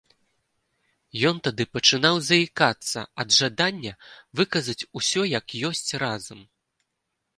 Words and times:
Ён 1.29 1.35
тады 1.47 1.63
пачынаў 1.75 2.15
заікацца 2.29 2.99
ад 3.25 3.29
жадання 3.39 3.93
выказаць 4.41 4.87
усё 5.01 5.21
як 5.39 5.45
ёсць 5.71 5.87
разам. 6.07 6.39